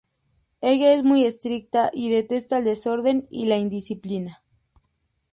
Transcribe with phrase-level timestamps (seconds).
[0.61, 4.41] Ella es muy estricta y detesta el desorden y la indisciplina.